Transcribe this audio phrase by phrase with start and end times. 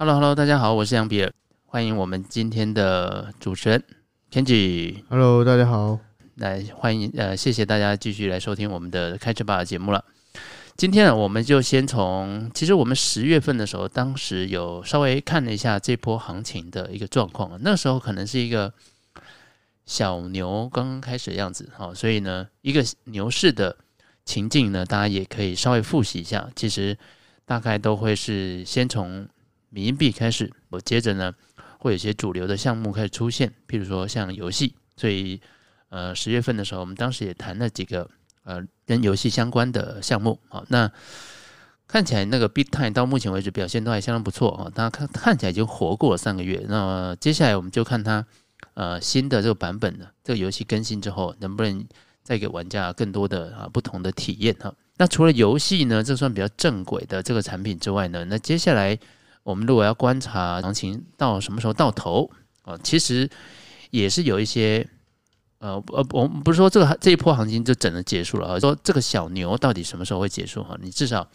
[0.00, 1.32] Hello，Hello，hello, 大家好，我是杨比尔，
[1.66, 3.82] 欢迎我们今天的主持人
[4.30, 5.02] Kenji。
[5.08, 5.98] Hello，大家好，
[6.36, 10.04] 来欢迎呃，谢谢大家继续来收听我们的开车吧的节目了。
[10.76, 18.72] 今天呢，我们就先从其实我们十月份的时候，当时有稍微看了一下这波行情的一个状况，那时候可能是一个
[19.84, 23.76] 小牛刚刚开始的样子，好，所以呢，一个牛市的
[24.24, 26.96] 情境呢，大家也可以稍微复习一下，其实
[27.44, 29.28] 大概都会是先从。
[29.70, 31.34] 民币开始，我接着呢，
[31.78, 35.40] 会有些主流的项目开始出现，譬如说像游戏，所以
[35.90, 38.08] 呃十月份的时候，我们当时也谈了几个
[38.44, 40.90] 呃跟游戏相关的项目，好，那
[41.86, 48.24] 看起来那个 BitTime 到目前为止表现都还相当不错啊，大家看看起来已经活过了三个月，那接下来我们就看它
[48.74, 51.86] 呃新的这个版本的这个游戏更新之后，能不能
[52.22, 54.74] 再给玩家更多的啊不同的体验哈。
[54.96, 58.98] 那除了游戏呢，这算比较正轨的这个产品之外呢，那接下来。
[59.48, 62.30] 我们如果要观察行情到什么时候到头
[62.64, 63.26] 啊，其实
[63.88, 64.86] 也是有一些
[65.60, 70.76] 呃呃，我们不是说这个这一波行情就整个结束了啊，说这个小牛到底什么时候会结束哈？
[70.82, 71.26] 你至少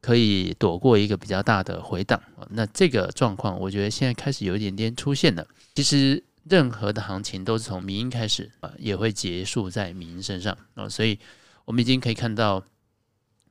[0.00, 2.44] 可以躲过一个比较大的回档啊。
[2.50, 5.46] 那这个状况，我觉得现在开始有一点点出现了。
[5.76, 11.16] 其实任何的行情都是从民营开始啊，也会结束在民营身上啊，所以
[11.64, 12.64] 我们已经可以看到。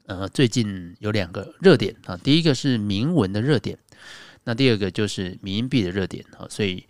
[0.10, 3.78] 呃，最近有两个热点啊，第一个是铭文的热点，
[4.48, 6.88] 那第二个就是民币的热点哈，所以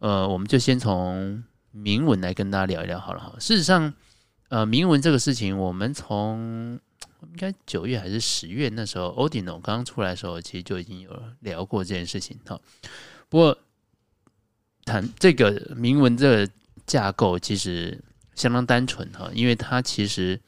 [0.00, 3.34] 呃，我们就先从铭文来跟大家聊一聊好了哈。
[3.40, 3.94] 事实上，
[4.50, 6.78] 呃，铭文这个事情，我们从
[7.22, 12.60] 应该九月还是十月那时候，Ordinal 刚刚出来的时候，其实就已经有聊过这件事情哈。
[13.30, 13.58] 不过
[14.84, 16.52] 谈这个铭文这个
[16.84, 17.98] 架构其实
[18.34, 20.38] 相当单纯哈，因为它其实。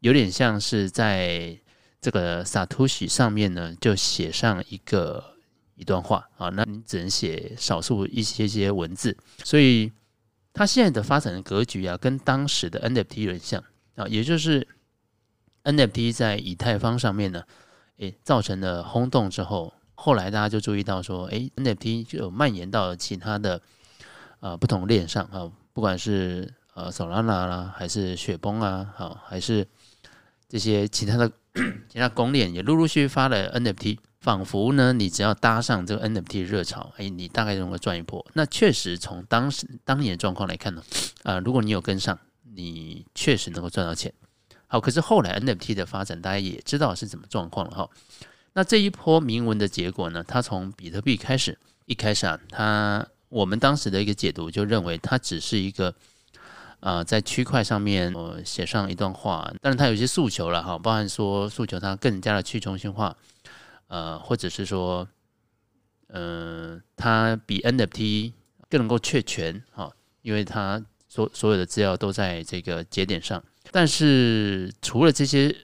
[0.00, 1.58] 有点像是在
[2.06, 5.34] 这个 Satoshi 上面呢，就写上一个
[5.74, 6.24] 一段话。
[6.38, 9.90] 啊，那你只能写少数一些些文字，所以
[10.52, 13.60] 它现在的发展的格局啊，跟当时的 NFT 有点像。
[13.96, 14.64] 啊，也就是
[15.64, 17.42] NFT 在以太坊上面呢，
[17.96, 23.60] 诶，造成了轰动之后，后来大家就注意到说，诶，NFT 就蔓延到了其他的
[24.38, 25.24] 啊不同链上。
[25.32, 29.66] 啊，不管是呃 Solana 啦，还是雪崩啊，好，还是
[30.48, 31.28] 这些其他的
[31.88, 38.24] 其他公链也陆陆续续发了 NFT，仿佛呢，你只要搭上这个 NFT 热潮，哎，你大概能够赚一波。
[38.34, 40.82] 那确实从当时当年的状况来看呢，
[41.22, 42.18] 啊、如果你有跟上，
[42.54, 44.12] 你确实能够赚到钱。
[44.66, 47.88] 好，可是后来 NFT 的发展，大家也知道是怎么状况了哈。
[48.52, 55.94] 那这一波铭文的结果呢，它从比特币开始，一开始啊，它我们当时的一个解读就认为它只是一个。
[56.80, 63.16] 啊、呃，在区块上面，我写上一段话，但是它有一些诉求了哈，包含说诉求它更加的去中心化，
[63.88, 65.08] 呃，或者是说，
[66.08, 68.32] 嗯、呃，它比 NFT
[68.68, 69.90] 更能够确权哈，
[70.22, 73.42] 因为它所所有的资料都在这个节点上。
[73.72, 75.56] 但是除了这些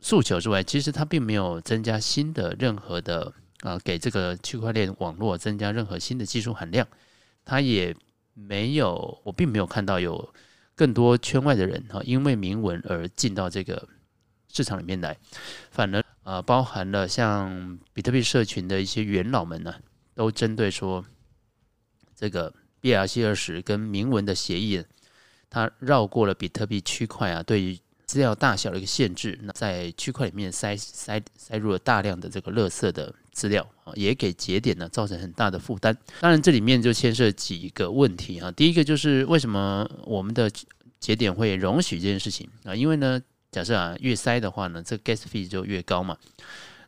[0.00, 3.32] 诉求之外，其实它并没有增加新的任何的
[3.62, 6.86] 啊、给这个区块链网络增加任何新的技术含量，
[7.44, 7.96] 它也
[8.34, 10.32] 没有，我并没有看到有。
[10.80, 13.86] 更多圈外的人哈，因为铭文而进到这个
[14.48, 15.14] 市场里面来，
[15.70, 19.74] 反而啊，包含了像比特币社群的一些元老们呢，
[20.14, 21.04] 都针对说
[22.16, 24.82] 这个 BRC20 跟铭文的协议，
[25.50, 35.96] 它绕过了比特币区块啊，对于资料大小的一个限制，那在区块里面塞塞塞入了大量的这个垃圾的资料啊，也给节点呢造成很大的负担。
[36.20, 38.50] 当然，这里面就牵涉几个问题啊。
[38.52, 40.50] 第一个就是为什么我们的
[40.98, 42.74] 节点会容许这件事情啊？
[42.74, 43.20] 因为呢，
[43.50, 46.16] 假设啊越塞的话呢，这个 gas fee 就越高嘛。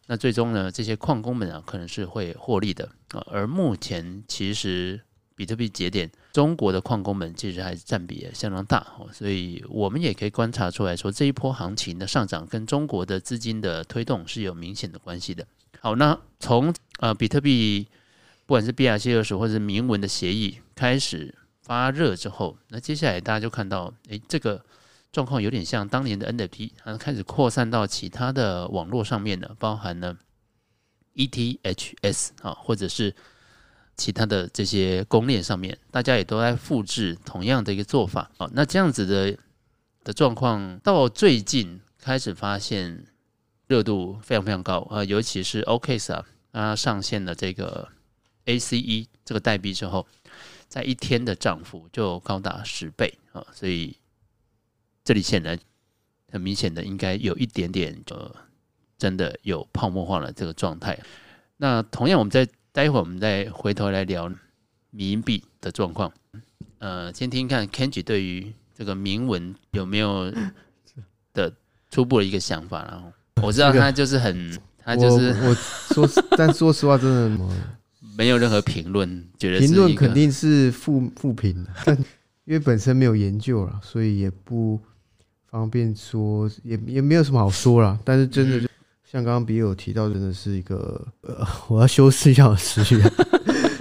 [0.07, 3.25] 那最终呢，这些矿工们啊可能是会获利的啊。
[3.31, 5.01] 而目前其实
[5.37, 15.47] 比特币节点中国的矿工们其实还是占比也相当大，所以我们也可以观察出来说，这一波行情的上涨跟中国的资金的推动是有明显的关系的。
[15.83, 17.89] 好，那从呃比特币
[18.47, 24.65] 不管是 BRC20 或者是铭文的协议开始发热之后，那接下来大家就看到，诶，这个
[25.11, 30.17] 状况有点像当年的 NFT，它开始扩散到其他的网络上面了，包含了
[31.17, 33.13] ETHS 啊，或者是
[33.97, 38.31] 其他的这些公链上面，大家也都在复制同样的一个做法。
[38.39, 39.37] 好，那这样子的
[40.05, 43.05] 的状况到最近开始发现。
[43.73, 47.89] 热度非常非常高啊，尤其是 OKX 啊，它上线了这个
[48.45, 50.07] ACE 这个代币之后，
[50.69, 53.97] 在一天的涨幅就高达十倍啊，所以
[55.03, 55.59] 这里显然
[56.31, 58.37] 很明显的应该有一点点呃，
[58.99, 60.99] 真的有泡沫化了这个状态。
[61.57, 64.31] 那同样，我们再待会儿我们再回头来聊
[64.93, 66.13] 冥币的状况。
[66.79, 70.31] 呃，先听看 Kenji 对于这个铭文有没有
[71.33, 71.51] 的
[71.91, 72.85] 初步的一个想法。
[72.85, 73.11] 然后
[73.43, 75.55] 我知道他就是很，他就是我，我
[76.07, 77.39] 说，但说实话，真的
[78.19, 81.67] 没有任何评论，觉得评论肯定是负负评
[82.45, 84.79] 因为本身没有研究了，所以也不
[85.49, 87.99] 方便说，也也没有什么好说了。
[88.05, 88.67] 但是真的就
[89.05, 93.03] 像刚刚比友提到，真的是一个呃，我要修饰一下我的词语，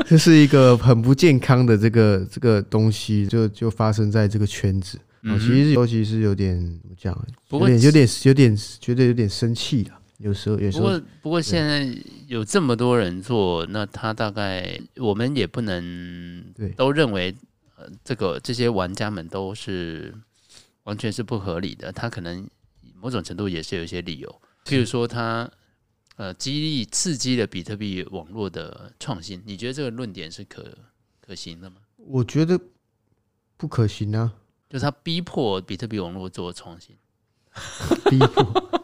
[0.05, 4.97] 这是一个很不健康的这个这个东西，就就发生在这个圈子。
[5.23, 9.99] 嗯、其实尤其是有点怎么讲，有点有点有点觉得有点生气了。
[10.17, 11.87] 有时候有时候，不过不过现在
[12.27, 16.43] 有这么多人做，那他大概我们也不能
[16.75, 17.35] 都认为。
[17.77, 20.13] 呃这个这些玩家们都是
[20.83, 22.47] 完全是不合理的，他可能
[22.93, 25.49] 某种程度也是有一些理由，譬如说他
[26.15, 30.63] 呃激励刺激了比特币网络的创新，你觉得这个论点是可
[31.19, 31.77] 可行的吗？
[31.97, 32.59] 我觉得
[33.57, 34.31] 不可行啊，
[34.71, 36.95] 就是他逼迫比特币网络做创新，
[38.09, 38.81] 逼迫。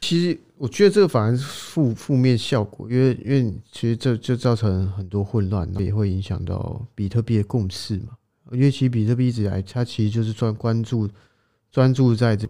[0.00, 8.16] 其实我觉得这个反而是负负面效果，因为因为其实这就造成很多混乱，也会影响到比特币的共识嘛。
[8.50, 11.08] 因为其实比特币一直以来，它其实就是专关注
[11.70, 12.48] 专注在这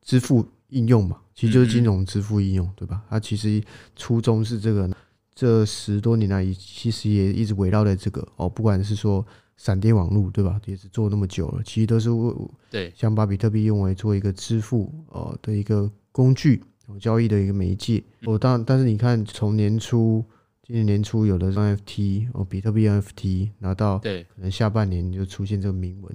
[0.00, 3.02] 支付应用嘛，其实就是金融支付应用，对吧？
[3.10, 3.60] 它其实
[3.96, 4.88] 初衷是这个，
[5.34, 9.26] 这十多年来其实也一直围绕在这个哦，不管是说
[9.58, 10.58] 闪电网络，对吧？
[10.64, 12.34] 也是做那么久了，其实都是为
[12.70, 15.92] 对想把比特币用来做一个支付呃的一个。
[16.10, 16.60] 工具
[16.98, 20.24] 交易的一个媒介，我当但是你看，从年初
[20.66, 26.12] 今年年初有的 NFT 哦，比特币 NFT 拿到，对，可能下半年就出现这个铭文，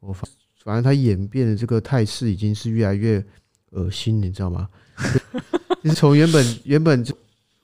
[0.00, 0.28] 我反
[0.62, 3.24] 反正它演变的这个态势已经是越来越
[3.70, 4.68] 恶心，你知道吗？
[5.82, 7.16] 其 实从原本原本就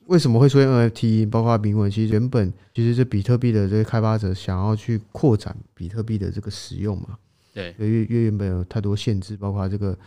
[0.07, 7.17] 为什么会出现 NFT，包括铭文，其实原本其实是比特币的这些开发者想要去扩展比特币的这个使用嘛，
[7.53, 9.97] 对，因为因为原本有太多限制，包括这个。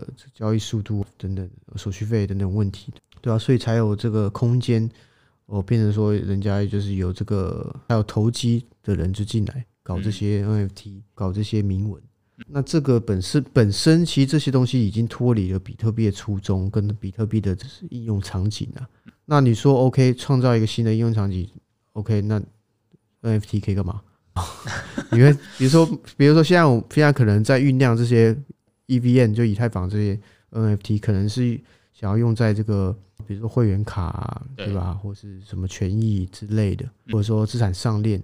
[0.00, 4.88] 呃，交易速度等等，手续费等等问题，对啊，所以才有这个空间，
[5.46, 12.00] 哦，变成说人家就是有这个还有投机的人就进来搞这些 NFT，搞这些铭文。
[12.46, 17.58] 那这个本身本身其实这些东西已经脱离了比特币的初衷跟比特币的
[17.90, 18.88] 应用场景了。
[19.30, 21.48] 那你说 OK，创造一个新的应用场景
[21.92, 22.40] ，OK，那
[23.22, 24.00] NFT 可以干嘛？
[25.12, 25.86] 因为比如说，
[26.16, 28.36] 比如说现在我现在可能在酝酿这些。
[28.88, 30.18] EVM 就以太坊这些
[30.50, 31.60] NFT 可能是
[31.92, 32.96] 想要用在这个，
[33.26, 34.94] 比如说会员卡、啊，对吧？
[34.94, 38.22] 或是什么权益之类的，或者说资产上链。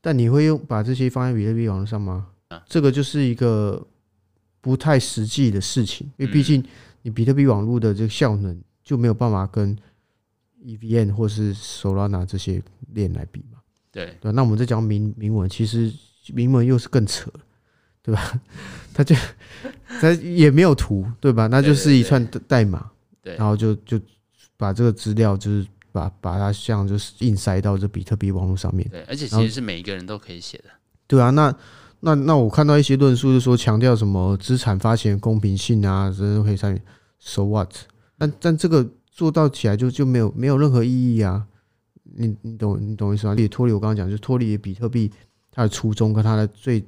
[0.00, 2.28] 但你会用把这些放在比特币网络上吗？
[2.68, 3.84] 这个就是一个
[4.60, 6.64] 不太实际的事情，因为毕竟
[7.02, 9.76] 你比特币网络的这个效能就没有办法跟
[10.64, 12.62] EVM 或是 Solana 这些
[12.92, 13.58] 链来比嘛。
[13.90, 15.92] 对对，那我们在讲明明文，其实
[16.34, 17.30] 明文又是更扯。
[18.02, 18.40] 对吧？
[18.94, 19.16] 它就
[20.00, 21.48] 它也没有图，对吧？
[21.48, 22.88] 那就是一串代码，
[23.20, 24.00] 对，然后就就
[24.56, 28.88] 把这个资料，就是把把它像就是硬塞到这比特币网络上面。
[28.90, 30.66] 对，而且其实是每一个人都可以写的。
[31.08, 31.52] 对啊，那
[31.98, 36.80] 那那我看到一些论述，是说强调什么资产发行公平性啊，这都可以参与。
[37.18, 37.74] So what？
[38.16, 41.44] 但但这个做到起来就就没有没有任何意义啊！
[42.14, 43.34] 你你懂你懂我意思吗？
[43.36, 45.10] 也脱离我刚刚讲，就脱离比特币
[45.50, 46.84] 它的初衷跟它的最。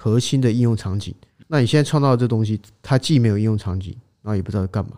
[0.00, 1.12] 核心的应用场景，
[1.48, 4.92] 那你现在创造的这东西，它既没有应用场景，然后也不知道干嘛，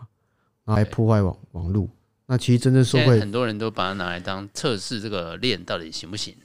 [0.63, 1.89] 然后还破坏网网络。
[2.27, 6.35] 那其实真正受惠，很多人都把它拿来当测试这个链到底行不行。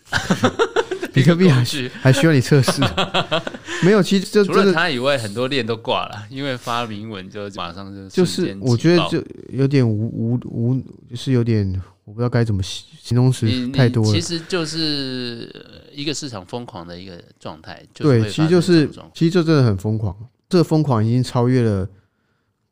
[1.17, 2.81] 比特币还需还需要你测试？
[3.83, 10.81] 没有，其实就除了它以外，很多链都挂了，因为发明文就马上就就是我觉得就有点无无无，
[11.11, 11.83] 就是有点。
[12.05, 14.13] 我不知道该怎么形容词太多了。
[14.13, 15.51] 其实就是
[15.93, 17.83] 一个市场疯狂的一个状态。
[17.95, 20.17] 对，其实就是其实就真的很疯狂。
[20.49, 21.89] 这个疯狂已经超越了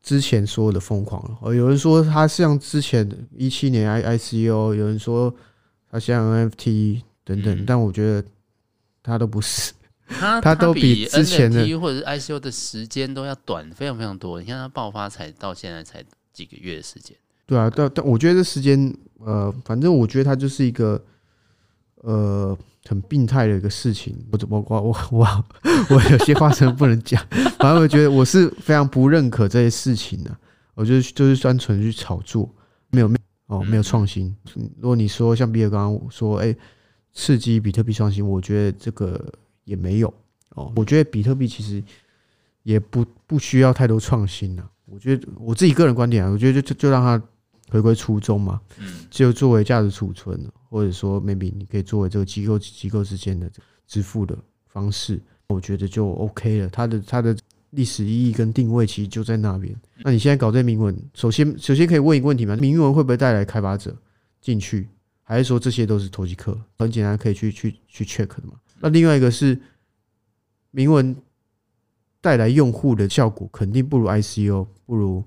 [0.01, 1.53] 之前所有的疯狂了。
[1.53, 5.35] 有人说它像之前一七年 I ICO，有人说
[5.91, 8.23] 它像 NFT 等等，但我觉得
[9.05, 9.71] 它都不是。
[10.07, 14.39] 它 都比之前的或者是 ICO 的时间都要短，非常非常多。
[14.39, 17.15] 你看它爆发才到现在才几个月的时间。
[17.45, 18.93] 对啊，但但我觉得这时间。
[19.19, 21.03] 呃，反正我觉得它就是一个
[22.03, 22.55] 呃
[22.87, 24.15] 很病态的一个事情。
[24.31, 25.45] 我怎么我我我
[25.89, 27.19] 我有些话真的不能讲。
[27.57, 30.29] 反正我觉得我是非常不认可这些事情的。
[30.75, 32.47] 我觉得就是单纯去炒作，
[32.91, 34.35] 没有没有哦没有创新。
[34.79, 36.55] 如果你说像比尔刚刚说，哎，
[37.15, 40.13] 刺激比特币创新，我觉得这个也没有
[40.49, 40.71] 哦。
[40.75, 41.83] 我觉得比特币其实
[42.61, 44.69] 也不不需要太多创新了。
[44.85, 47.19] 我觉得我自己个人观点啊，我觉得就就就让它。
[47.71, 53.49] 回归初衷嘛，嗯，就作为价值储存，或者说 maybe 你可以作为这个机构机构之间的
[53.87, 56.69] 支付的方式，我觉得就 OK 了。
[56.69, 57.35] 它的它的
[57.71, 59.75] 历史意义跟定位其实就在那边。
[60.03, 63.97] 那你现在搞这铭文，首先首先可以问一个问题嘛，铭文会不会带来开发者
[64.39, 64.87] 进去，
[65.27, 66.55] 还是说这些都是投机客？
[66.77, 68.53] 很简单可以去去去 check 的嘛。
[68.79, 69.59] 那另外一个是
[70.69, 71.15] 铭文
[72.21, 75.23] 带来用户的效果，肯定不如 ICO，不如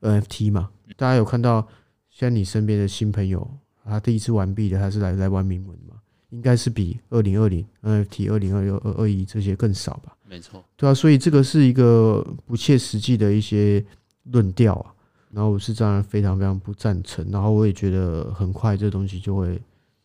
[0.00, 0.70] NFT 嘛。
[0.96, 1.68] 大家有看到，
[2.10, 6.00] 像你身边的新朋友，他第一次玩币的，他是来来玩铭文的嘛？
[6.30, 10.16] 应该是比二零二零 NFT、二零二六、二二一这些更少吧？
[10.26, 13.84] 没错，对啊，所以这个是一个不切实际的一些
[14.24, 14.94] 论调啊。
[15.30, 19.60] 然后我是当然非常非常不赞成，然后我也觉得很快这东西就会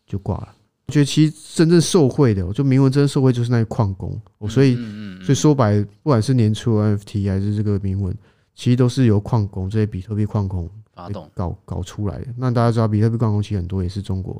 [0.06, 0.48] 就挂了。
[0.86, 4.20] 我觉得其实真正受惠的，我就铭文真正受惠就是那些矿工。
[4.48, 4.76] 所以，
[5.22, 8.16] 所以说白，不管是年初 NFT 还是这个铭文。
[8.56, 12.26] 其实都是由矿工这些比特币矿工发动搞搞出来的。
[12.36, 14.34] 那大家知道，比特币矿工其实很多也是中国，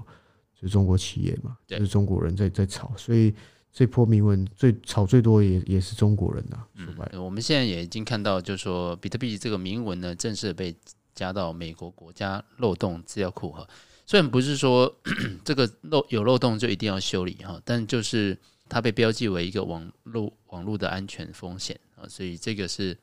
[0.55, 2.93] 就是中国企业嘛，就是中国人在在炒。
[2.97, 3.35] 所以
[3.75, 6.65] 这波铭文最炒最多也也是中国人呐。
[6.77, 10.75] 说白了，我们现在也已经看到，就是说比特币这个铭文呢，正式被
[11.13, 13.69] 加到美国国家漏洞资料库哈。
[14.07, 14.95] 虽然不是说
[15.45, 18.39] 这个漏有漏洞就一定要修理哈，但就是
[18.69, 22.97] 它被标记为一个网络网络的安全风险啊，所以这个是。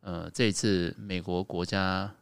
[0.00, 2.14] 呃，这一次美国国家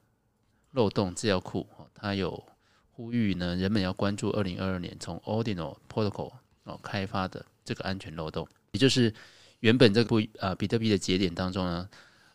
[0.72, 1.64] 漏洞资料库，
[1.94, 2.42] 它有
[2.90, 6.32] 呼吁呢，人们要关注二零二二年从 Ordinal Protocol
[6.64, 9.12] 哦开发的这个安全漏洞，也就是
[9.60, 11.86] 原本这个呃比特币的节点当中呢，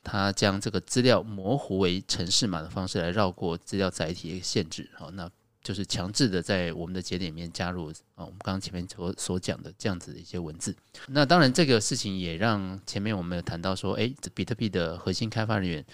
[0.03, 5.27] 它将这个资料模糊为城市码的方式来绕过资料载体的限制，好，那。
[5.63, 10.75] 就是强制的在我们的节点里面加入啊，我们刚刚前面所所讲的这样子的一些文字。
[11.09, 15.85] 那当然，这个事情也让前面我们有谈到说，诶，比特币的核心开发人员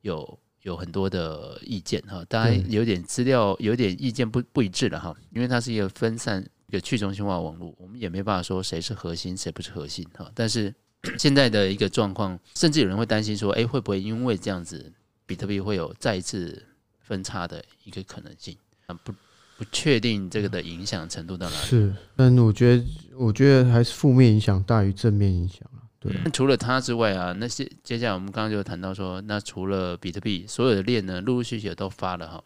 [0.00, 10.30] 有有很多的意见哈，当然有点资料有点意见不不一致了哈，因为它是一个分散一个去中心化网络，我们也没办法说谁是核心谁不是核心哈。
[10.34, 10.74] 但是
[11.18, 14.92] 现在的一个状况，甚至有人会担心说，诶，会不会因为这样子，
[15.24, 16.62] 比特币会有再一次
[17.00, 18.56] 分叉的一个可能性？
[18.86, 19.12] 啊，不
[19.56, 21.66] 不确定这个的影响程度到哪里？
[21.66, 22.84] 是，但我觉得，
[23.16, 25.84] 我觉得还是负面影响大于正面影响啊。
[26.00, 32.44] 对，嗯，除了它之外啊，那些接下来我们刚刚就谈到说，那除了比特币，所有的链呢，陆陆续续都发了哈，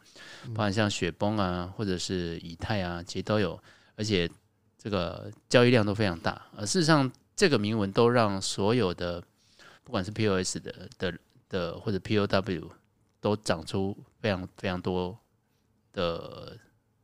[0.55, 3.59] 包含像雪崩啊，或者是以太啊，其实都有，
[3.99, 4.31] 而且
[4.79, 6.41] 这个交易量都非常大。
[6.57, 9.23] 而事实上，这个铭文都让所有的，
[9.85, 11.19] 不管是 POS 的的
[11.51, 12.71] 的或者 POW，
[13.21, 15.19] 都涨出非常非常多。
[15.91, 16.57] 的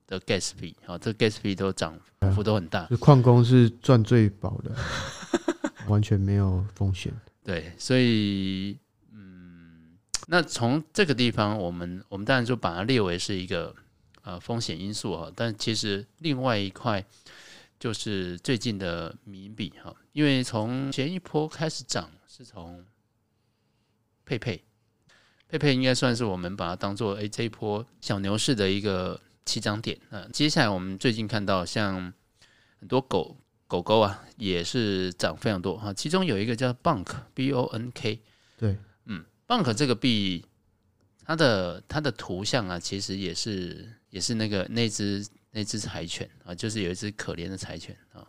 [0.07, 1.99] 的 gas fee 啊，这个 gas fee 都涨
[2.33, 2.87] 幅都很大。
[3.01, 4.71] 矿工是赚最饱的，
[5.89, 7.13] 完全没有风险。
[7.43, 8.79] 对，所以
[9.11, 9.99] 嗯，
[10.29, 13.75] 那从这个地方，我们我们当然就把它列为是一个
[14.25, 15.31] 呃风险因素哈。
[15.35, 17.05] 但其实另外一块
[17.79, 22.85] 就是最近的民币哈，因为从前一波开始涨是从
[24.25, 24.63] 佩佩。
[25.47, 30.27] 佩佩应该算是我们把它当做诶这一波小牛市的一个起涨点啊。
[30.33, 32.13] 接下来我们最近看到像
[32.81, 33.37] 很多狗
[33.69, 35.93] 狗狗啊，也是涨非常多哈。
[35.93, 38.21] 其中有一个叫 Bonk B O N K，
[38.57, 40.45] 对，嗯，Bonk 这个币，
[41.25, 48.25] 它的它的图像啊，其实也是也是那个那只那只柴犬啊，就是有一只可怜的柴犬啊。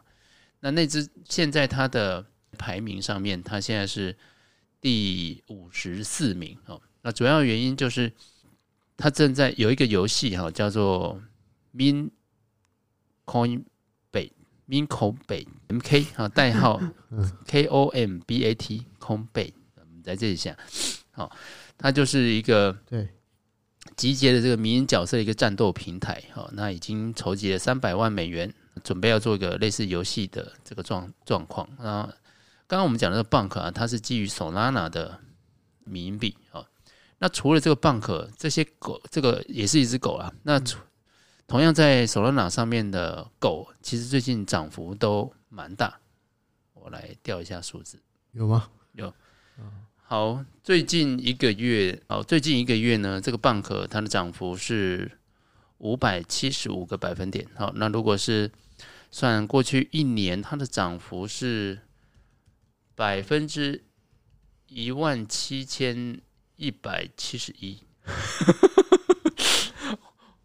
[0.59, 2.25] 那那只现在它的
[2.57, 4.17] 排名上面，它现在是
[4.81, 6.81] 第五十四名哦。
[7.03, 8.11] 那主要原因就是，
[8.97, 11.21] 它正在有一个游戏哈，叫做
[11.71, 12.09] Min
[13.27, 13.63] Coin
[14.11, 14.31] Bait
[14.67, 16.81] Min Coin Bait M K 啊，代号
[17.45, 20.57] K O M B A T Coin Bait，我们在这里想，
[21.11, 21.31] 好，
[21.77, 23.07] 它就是一个对
[23.95, 31.67] 集结的这个迷因角色的一个战斗平台哈，那已经筹集了三百万美元，准备要做一个类似游戏的这个状状况。
[31.79, 32.03] 那
[32.67, 35.19] 刚刚我们讲的这个 Bank 啊，它是基于 Solana 的
[35.83, 36.65] 民营币啊。
[37.19, 40.33] 那除了这个 Bank，这些狗，这个也是一只狗啊。
[40.43, 40.61] 那
[41.47, 45.99] 同样在 Solana 上面的狗，其实最近涨幅都蛮大。
[46.73, 47.99] 我来调一下数字，
[48.33, 48.67] 有吗？
[48.91, 49.13] 有。
[50.07, 55.11] 好，最近一个月，哦，最近一个月呢，这个 Bonk 它的涨幅是
[55.79, 57.47] 五百七十五个百分点。
[57.55, 58.51] 好，那如果是
[59.09, 61.79] 算过去一年，它的涨幅是
[62.93, 63.83] 百分之
[64.67, 66.21] 一万七千。
[66.57, 67.77] 一百七十一，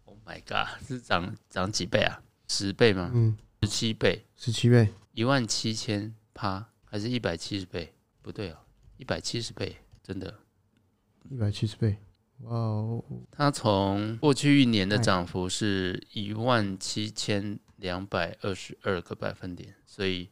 [0.03, 0.67] Oh my god！
[0.85, 2.21] 是涨涨几倍啊？
[2.49, 3.09] 十倍吗？
[3.13, 7.93] 嗯，十七倍，十七倍，一万七千趴，还是一百七十倍？
[8.21, 8.57] 不对哦，
[9.01, 10.31] 一百七十倍，真的，
[11.31, 11.97] 一百七十倍，
[12.41, 20.29] 哇哦，它从过去一年的涨幅是一万七千两百二十二个百分点，所以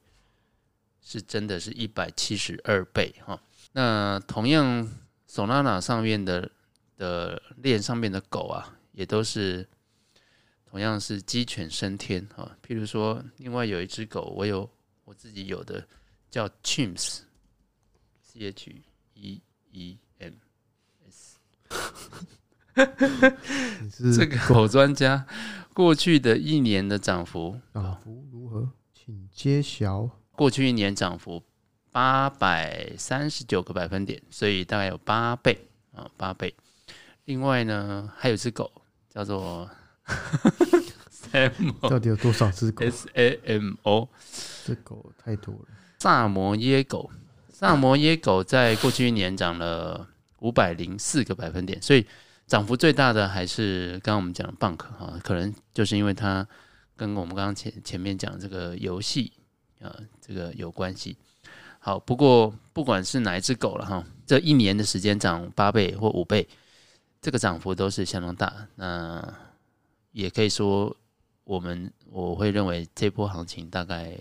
[1.01, 3.41] 是真的是一百七十二倍哈。
[3.71, 4.87] 那同样
[5.27, 6.51] ，Solana 上面的
[6.95, 9.67] 的链上面的狗啊，也都是
[10.69, 12.55] 同样是鸡犬升天哈。
[12.63, 14.69] 譬如说，另外有一只狗，我有
[15.05, 15.83] 我自己有的
[16.29, 16.47] 叫
[18.39, 18.81] H
[19.13, 19.41] E
[19.71, 20.33] E M
[21.07, 21.37] S。
[24.15, 25.27] 这个狗专家
[25.73, 28.69] 过去的一年的涨幅，涨幅如何？
[28.93, 30.09] 请揭晓。
[30.35, 31.43] 过去一年涨幅。
[31.91, 36.53] 八百三十九个百分点，所以大概有八倍啊，八倍。
[37.25, 38.71] 另外呢，还有只狗
[39.09, 39.67] 叫做
[41.11, 44.07] Samo，到底有多少只狗？S A M O，
[44.63, 45.65] 这狗太多了。
[45.97, 47.09] 萨摩耶狗，
[47.59, 50.07] 萨摩耶狗在过去一年涨了
[50.39, 52.05] 五百零四个百分点，所以
[52.47, 56.47] 涨幅最大的还是刚刚我们讲的 Bonk 哈，可能就是因为它
[56.95, 59.33] 跟我们刚刚前前面讲这个游戏
[59.81, 61.17] 啊，这个有关系。
[61.79, 66.47] 好，不过不管是哪一只狗了哈，这一年的时间涨八倍或五倍，
[67.21, 68.69] 这个涨幅都是相当大。
[68.75, 69.33] 那
[70.13, 70.95] 也可以说，
[71.43, 74.17] 我们我会认为这波行情大概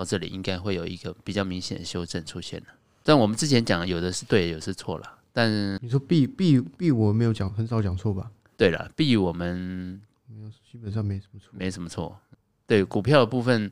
[0.00, 2.66] 到这里应该会有一个比较明显的修正出现了。
[3.02, 5.18] 但我们之前讲有的是对，有的是错了。
[5.32, 8.30] 但你说 B B B 我没有讲，很少讲错吧？
[8.56, 12.18] 对了，B 我们没有，基本上没什么错，没什么错。
[12.66, 13.70] 对股票的部分。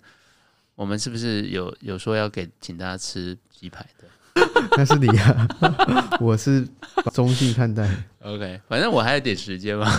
[0.75, 4.07] 我们是不是有有说要给请大家吃鸡排的？
[4.79, 5.49] 那是你啊，
[6.23, 6.65] 我是
[7.13, 7.85] 中性看待。
[8.23, 9.91] OK，反正我还有点时间嘛，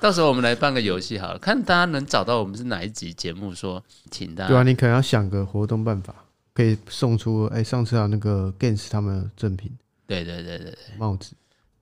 [0.00, 4.48] 到时候我们来办个游戏好了，看大家能找到我们是哪一集节目说请大家。
[4.48, 6.14] 对啊，你可能要想个活动办法，
[6.54, 9.76] 可以送出哎、欸，上次啊那个 Gans 他们的赠品，
[10.06, 11.32] 对对对对对，帽子，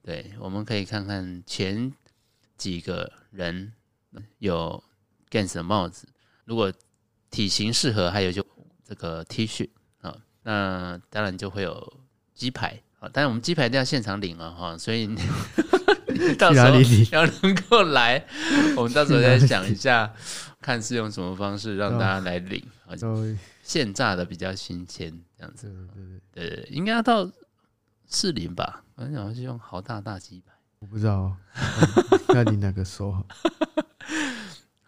[0.03, 1.93] 对，我们可以看看前
[2.57, 3.73] 几个人
[4.39, 4.83] 有
[5.29, 6.07] Gans 的帽子，
[6.45, 6.71] 如果。
[7.29, 8.43] 体型适合，还有就
[8.87, 9.67] 这个 T 恤
[9.99, 11.93] 啊，那当然就会有
[12.33, 15.13] 鸡排啊，但是我们鸡排一定要现场领了哈，所以
[16.37, 16.67] 到时候
[17.11, 18.25] 要能够来，
[18.75, 20.11] 我们到时候再想一下，
[20.61, 22.93] 看是用什么方式让大家来领啊，
[23.63, 25.71] 现炸的比较新鲜这样子，
[26.33, 27.29] 对对对，应该要到
[28.07, 31.35] 四零吧，反正好像是用豪大大鸡排，我不知道，
[32.29, 33.25] 那你哪个说好。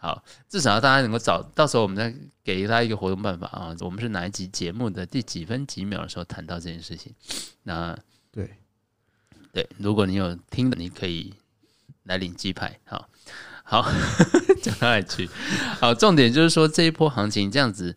[0.02, 3.76] 好，至少要大家能够找到时候，我们再给他一个活动办法啊。
[3.82, 7.14] 我们是哪一集节目的第几分几秒的时候谈到这件事情？
[7.64, 7.98] 那
[8.32, 8.50] 对
[9.52, 11.34] 对，如果你有听的，你可以
[12.04, 12.80] 来领鸡排。
[12.86, 13.10] 好，
[13.64, 13.92] 好，
[14.62, 15.30] 讲到哪去？
[15.80, 17.96] 好，重点就是说这一波行情这样子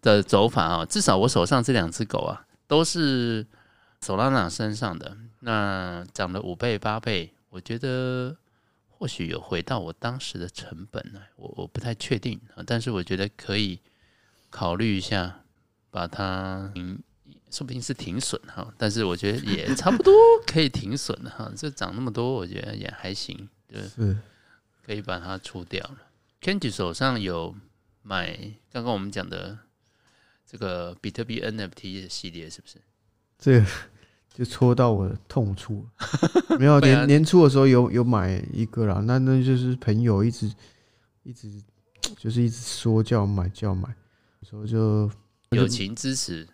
[0.00, 3.46] 的走法啊，至少我手上这两只狗啊，都是
[4.00, 8.36] Solana 身上的，那涨了五倍八倍，我觉得。
[8.96, 13.78] 或许有回到我当时的成本呢，我我不太确定啊，但是我觉得可以
[14.48, 15.40] 考虑一下，
[15.90, 16.72] 把它，
[17.54, 20.12] 说不定是停损哈，但是我觉得也差不多
[20.44, 24.16] 可以停损了哈，这涨那么多，我觉得也还行，就是
[24.84, 25.98] 可以把它出掉了。
[26.40, 27.54] Kenji 手上有
[28.02, 28.36] 买
[28.72, 29.56] 刚刚我们讲的
[30.44, 32.78] 这个比特币 NFT 的系列，是不是？
[33.38, 33.66] 这个。
[34.34, 35.86] 就戳到我的痛处，
[36.58, 40.52] 没有年年初的时候有有买一个啦，那那就是朋友一直
[41.22, 41.62] 一直
[42.16, 43.94] 就是一直说叫我买叫我买，
[44.42, 45.08] 所以就
[45.50, 46.48] 友情支持，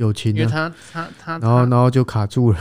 [0.00, 2.58] 友情，因为他他他，然后然后就卡住了，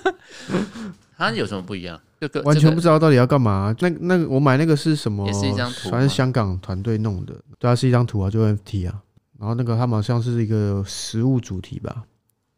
[1.16, 2.00] 他有什么不一样？
[2.20, 3.74] 这个完全不知道到底要干嘛。
[3.80, 5.26] 那那个我买那个是什么？
[5.26, 9.02] 也是一张图，反正香港团队弄的，对啊，是一张图啊，就 NFT 啊，
[9.38, 12.04] 然后那个他们好像是一个实物主题吧。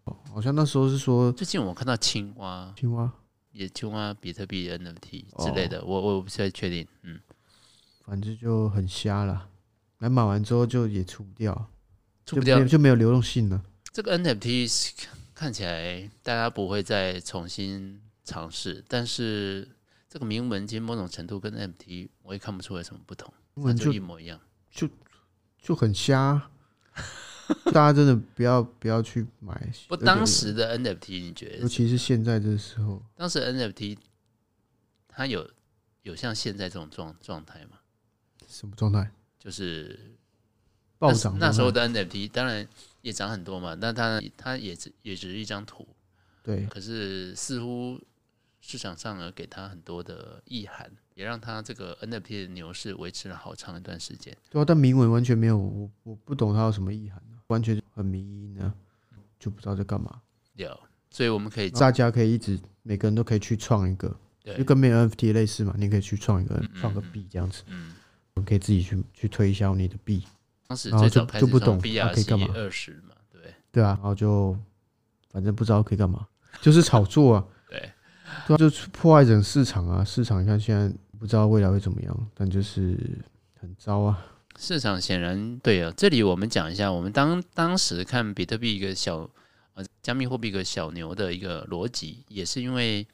[0.04, 3.08] 哦好像那时候是说，最近我看到青蛙，青蛙
[3.52, 7.20] 也青蛙比特币 NFT 之类的，我我不太确定，嗯，
[8.04, 9.46] 反正就很瞎了。
[9.98, 11.54] 来买完之后就也出不掉，
[12.26, 13.62] 出不掉就，就没有流动性了。
[13.92, 14.92] 这个 NFT
[15.34, 19.68] 看起来大家不会再重新尝试，但是
[20.08, 24.88] 这个铭文其实某种程度跟 NFT 我也看不出有什么不同，它就一模一样，就
[25.60, 26.50] 就很瞎。
[27.66, 29.70] 大家真的不要不要去买。
[29.88, 31.58] 不，当时的 NFT 你觉得？
[31.58, 33.98] 尤其是现在这时候，当时 NFT
[35.06, 35.50] 它有
[36.02, 37.78] 有像现在这种状状态吗？
[38.48, 39.10] 什么状态？
[39.38, 40.16] 就是
[40.98, 41.36] 暴涨。
[41.38, 42.66] 那时候的 NFT 当然
[43.02, 45.86] 也涨很多嘛，但它它也只也只是一张图。
[46.42, 46.66] 对。
[46.66, 48.00] 可是似乎
[48.60, 54.36] 市场上呢，给它很多的意涵，也让它这个 NFT 的牛市维持了好长一段时间。
[54.50, 57.22] 对啊，但铭文完全没有，我我不懂它有什么意涵。
[57.48, 58.72] 完全很迷因呢，
[59.38, 60.22] 就不知道在干嘛。
[60.54, 60.78] 有，
[61.10, 64.16] 所以我们可以大家可以一直每个人都可以去创一个，
[64.56, 67.94] 就跟没有 NFT 类似嘛，你可以去创一个创个币这样子，嗯，
[68.34, 70.24] 我们可以自己去去推销你的币。
[70.72, 74.56] 当时最早开始就不懂可以干嘛二十嘛，对对啊，然后就
[75.30, 76.26] 反正不知道可以干嘛，
[76.62, 77.92] 就是炒作啊， 对，
[78.46, 82.98] 对啊，就是破坏整市场啊，市场你看现在不知道未来会怎么样，但就是
[83.60, 84.18] 很糟啊。
[84.58, 89.28] 市场显然对啊，这里我们讲一下，我们当当时看比特币一个小
[89.74, 93.06] 呃加密货币一个小牛的一个逻辑，也是因为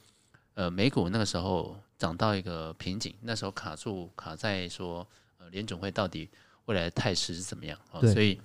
[0.54, 5.04] 呃美股那个时候涨到一个瓶颈，那时候卡住卡在说
[5.38, 6.30] 呃联总会到底。
[6.68, 7.76] 未来的态势是怎么样？
[7.92, 8.38] 哦，所以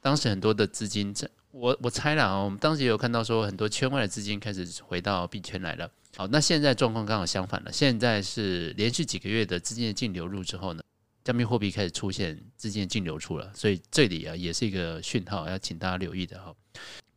[0.00, 5.90] 当时很多的资金，在我我猜了啊，我们当时也有看到说，很多圈外的资金开始回到币圈来了。
[6.16, 10.82] 好，那现在状况刚好相反了，现在是连续几个月的资金的净流入之后呢，
[11.22, 16.54] 加密货币开始出现资金的净流出了，所以这里啊也是一个讯号，要请大家留意的哈。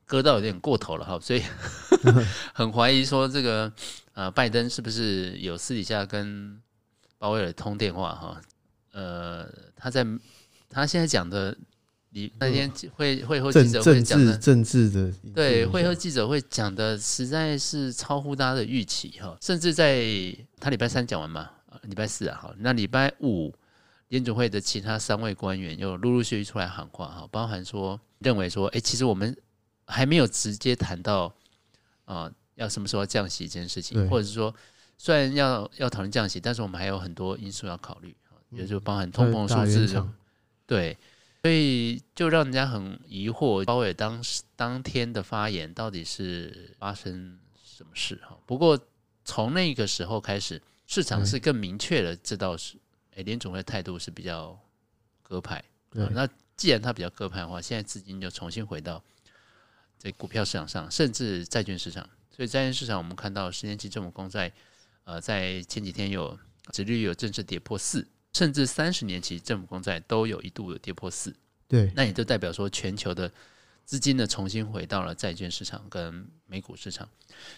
[0.06, 1.42] 割到有点过头了哈，所以
[2.54, 3.72] 很怀疑说这个
[4.14, 6.62] 呃拜登是不是有私底下跟
[7.18, 8.42] 鲍威尔通电话哈？
[8.94, 10.06] 呃，他在
[10.70, 11.56] 他现在讲的，
[12.12, 20.06] 你那天会会后记者会讲的政治的，对会后记者会讲的实在是超乎大家的预期哈，甚至在
[20.60, 21.50] 他礼拜三讲完嘛，
[21.82, 23.52] 礼拜四啊哈，那礼拜五
[24.10, 29.36] 联准会的其他三位官员又陆陆续续出来喊话哈，包含说认为说，哎，其实我们
[29.88, 31.34] 还没有直接谈到
[32.06, 34.54] 啊要什么时候降息这件事情，或者是说
[35.00, 38.16] 虽然要要讨论降息，但是我们还有很多因素要考虑。
[38.56, 40.06] 也就包含通膨数字，
[40.66, 40.98] 对，
[41.42, 48.38] 所以就让人家很疑惑，鲍威尔当时当天的发言到底是发生什么事哈？
[48.46, 48.80] 不过
[49.26, 52.76] 从那个时候开始，市场是更明确的知道是，
[53.16, 54.58] 哎，联总会态度是比较
[55.22, 55.64] 鸽派。
[55.92, 59.04] 那既然它比较鸽派的话，现在资金就重新回到
[59.98, 62.08] 在股票市场上，甚至债券市场。
[62.36, 64.52] 所以债券市场，我们看到十年期政府公债，
[65.04, 66.38] 呃，在前几天有
[66.72, 68.08] 殖利率有正式跌破四。
[68.34, 71.36] 甚至三十年期政府公债都有一度的跌破四，
[71.68, 73.32] 对，那也就代表说全球的
[73.86, 77.08] 资金呢重新回到了债券市场跟美股市场。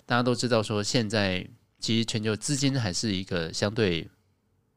[0.05, 1.47] 大家都知道说，现在
[1.79, 4.05] 其实全球资金还是一个相对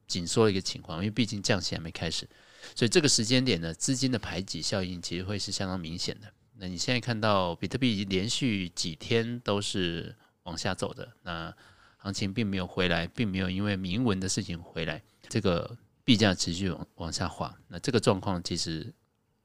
[0.07, 2.29] 紧缩的一个情况，因为毕竟降息还没开始，
[2.77, 6.33] 所以这个时间点呢，资金的排挤效应其实会是相当明显的。
[6.55, 11.53] 那你现在看到比特币已经连续几天都是往下走的，那
[11.97, 15.77] 行情并没有回来，并没有因为明文的事情回来，这个。
[16.09, 18.91] 币价持续往往下滑，那这个状况其实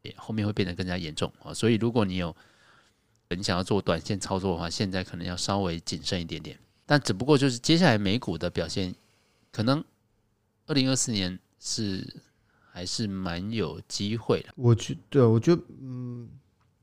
[0.02, 1.54] 也后面会变得更加严重啊。
[1.54, 2.34] 所以如果你有
[3.28, 6.58] 你想要做短线操作的话，现在可能要稍微谨慎一点点。
[6.86, 8.96] 但只不过就是接下来美股的表现，
[9.52, 9.84] 可能
[10.66, 12.16] 二零二四年是
[12.72, 14.54] 还是蛮有机会的。
[14.56, 16.30] 我觉对，我觉得嗯，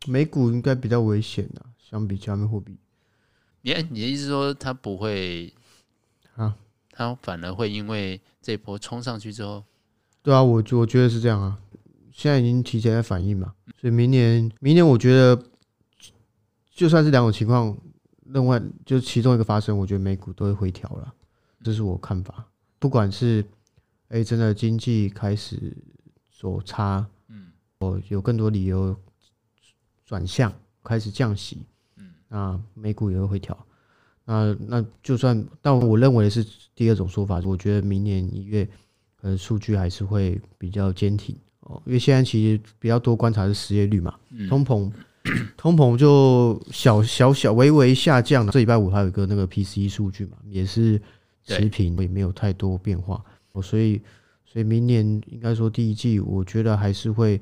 [0.06, 2.76] 美股应该比较危险的，相比加密货币。
[3.62, 5.50] 你你的意思说它不会
[6.36, 6.54] 啊？
[6.90, 9.64] 它反而会因为这波冲上去之后？
[10.22, 11.58] 对啊，我我觉得是这样啊，
[12.12, 15.42] 现在已经提前在反应嘛，所以明年明年我觉得
[16.74, 17.74] 就算是两种情况，
[18.26, 21.14] 另外就其中一个发生，我觉得美股都会回调了，
[21.64, 22.46] 这是我看法。
[22.78, 23.42] 不管是
[24.08, 25.74] 哎、欸、真的经济开始
[26.38, 27.46] 走差，嗯，
[27.78, 28.94] 哦有更多理由
[30.04, 30.52] 转向
[30.84, 31.64] 开始降息，
[31.96, 33.56] 嗯，那美股也会回调。
[34.26, 38.68] 那那就算，但我认为是第二种说法，我觉得明年一月。
[39.22, 44.14] 呃，数据还是会比较坚挺哦，因为现在其实比较多观察是失业率嘛，
[44.48, 44.90] 通膨，
[45.56, 48.52] 通膨就小小小微微下降了。
[48.52, 51.00] 这礼拜五还有一个那个 PCE 数据嘛，也是
[51.44, 53.22] 持平，也没有太多变化。
[53.52, 54.00] 哦，所以
[54.46, 57.40] 所以明年应该说第一季，我觉得还是会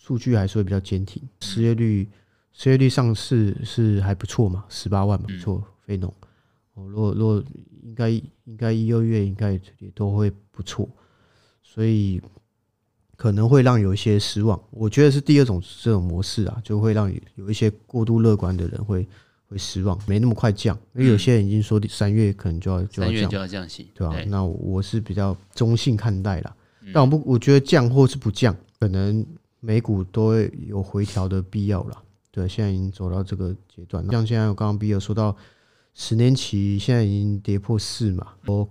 [0.00, 1.20] 数据还是会比较坚挺。
[1.40, 2.08] 失业率
[2.52, 6.12] 失业率上市是还不错嘛，十八万嘛，不错，非农。
[6.74, 7.42] 哦，如果如果
[7.82, 10.88] 应该应该一二月应该也都会不错。
[11.72, 12.20] 所以
[13.16, 19.06] 可能会让有一些失望，我觉得是第二种这种模式啊，就会让有一些过度乐观的人会
[19.46, 24.16] 会失望，没那么快降，因为有些人已经说三月可能就要就要降，就要降息，对吧？
[24.26, 26.56] 那我是比较中性看待啦，
[26.92, 29.24] 但我不我觉得降或是不降，可能
[29.60, 32.02] 美股都会有回调的必要啦。
[32.32, 35.36] 对，现在已经走到这个阶段，像现在我刚刚比尔说到
[35.94, 38.68] 十年期现在已经跌破四嘛，我。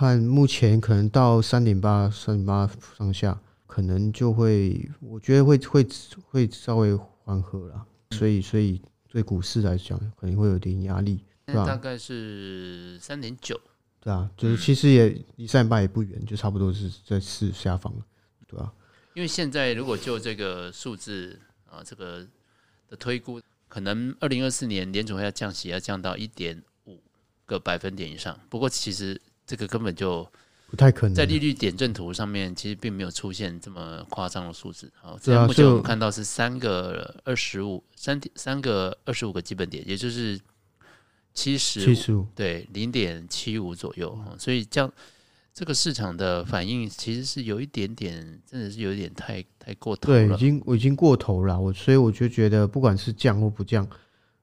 [0.00, 5.86] 看目前可能到三点八、三点八上下，可能就会，我觉得会会
[6.30, 11.66] 会稍微缓和了，所以所以对股市来讲，可能会有点压力，对吧？
[11.66, 13.60] 大概是三点九，
[14.00, 18.02] 对啊，就是其实也离三点八也不远，就差不多是在四下方了，
[18.48, 18.72] 对吧？
[19.12, 22.26] 因为现在如果就这个数字啊，这个
[22.88, 27.02] 的推估，可能二零二四年联总会要降息，要降到一点五
[27.44, 28.40] 个百分点以上。
[28.48, 30.24] 不过其实这个根本就
[30.68, 34.88] 不太可能，在利率点阵图上面其实并没有出现这么夸张的数字。
[35.00, 40.38] 好，这样目前我们看到是三个二十五三三个二十五个基本点，也就是
[41.34, 44.16] 七十七十五对零点七五左右。
[44.38, 44.92] 所以这样。
[45.52, 50.28] 这个市场的反应其实是有一点点，真的是有一点太太过头了。
[50.28, 51.60] 对，已经我已经过头了。
[51.60, 53.86] 我所以我就觉得，不管是降或不降，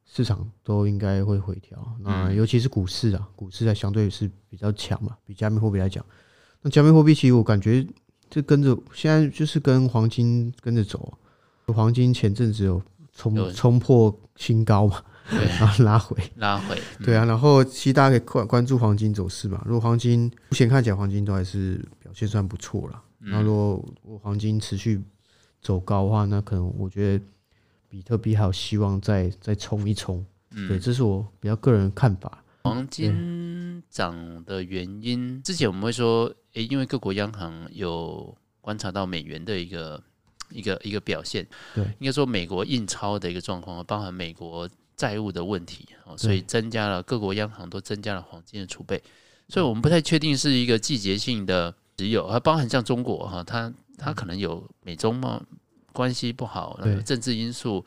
[0.08, 1.78] 市场都应该会回调。
[2.00, 6.04] 那尤其是股市啊，股市在相对是比较强嘛，比加密货币来讲。
[6.62, 7.86] 那加密货币其实我感觉
[8.30, 11.14] 就跟着现在就是跟黄金跟着走。
[11.68, 12.82] 黄金前阵子有
[13.14, 15.04] 冲冲破新高嘛。
[15.60, 19.62] 然后拉回，拉回，对啊，然后其实大家可以关关注黄金走势嘛。
[19.66, 25.04] 如果黄金目前看起来黄金都还是表现算不错了，那如果如果黄金持续
[25.62, 27.26] 走高的话，那可能我觉得
[27.98, 30.24] 比特币还有希望再再冲一冲。
[30.70, 32.44] 对，这是我比较个人看法。
[32.62, 40.04] 黄金涨的原因，之前我们会说，诶，因为各国央行有观察到美元的一个
[40.52, 44.70] 一个一个表现，对，应该说美国印钞的一个状况，包含美国。
[44.96, 45.86] 债务的问题，
[46.18, 49.00] 所以增加了各国央行都增加了黄金的储备，
[49.48, 55.40] 所以我们不太确定是一个季节性的持有，还包含像中国哈，它它可能有美中贸
[55.98, 57.84] 关系不好，政治因素，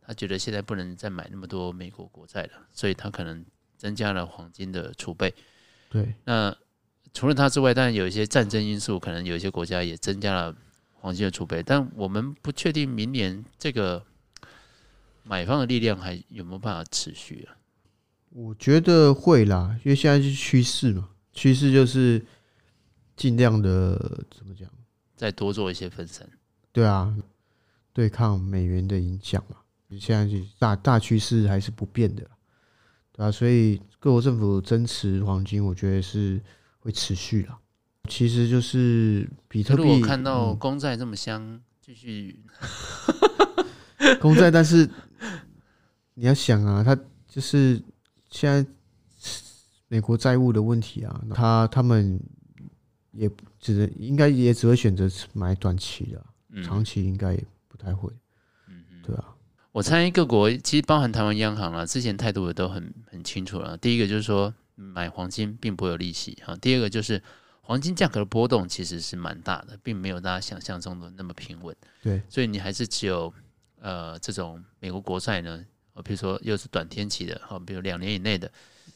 [0.00, 3.44] 他觉得现在不能再买那么多美国国债了，所以他可能
[3.76, 5.34] 增加了黄金的储备。
[5.90, 6.56] 对，那
[7.12, 10.56] 除了它之外，当然有一些战争因素，可能有一些国家也增加了
[10.94, 14.02] 黄金的储备，但我们不确定明年这个。
[15.22, 17.54] 买方的力量还有没有办法持续啊？
[18.30, 22.24] 我觉得会啦，因为现在是趋势嘛，趋势就是
[23.14, 24.68] 尽量的怎么讲，
[25.14, 26.28] 再多做一些分散。
[26.72, 27.14] 对啊，
[28.00, 29.56] 对抗美元的影响嘛。
[29.98, 32.24] 现在是大大趋势还是不变的，
[33.12, 36.40] 对啊，所以各国政府增持黄金，我觉得是
[36.78, 37.58] 会持续啦。
[38.08, 42.42] 其实就是比特币，看到公债这么香，继续
[44.18, 44.88] 公债，但是。
[46.14, 46.94] 你要想啊，它
[47.26, 47.82] 就是
[48.30, 48.66] 现在
[49.88, 52.20] 美国债务的问题啊，他他们
[53.12, 57.38] 也只能应该也只会选择买短期的，长期应该
[57.80, 58.10] 太会。
[58.68, 59.34] 嗯嗯，对啊，
[59.72, 63.76] 我猜各国其实包含台湾央行啊，之前态度也都很很清楚了。
[63.76, 67.22] 第一个就是说买黄金并不会有利息哈，第二个就是
[67.62, 71.74] 黄金价格的波动其实是蛮大的，并没有大家想象中的那么平稳。
[72.02, 73.32] 对，所以你还是只有
[73.80, 75.64] 呃这种美国国债呢。
[76.02, 78.50] 比如说又是短天期的，哈，比如两年以内的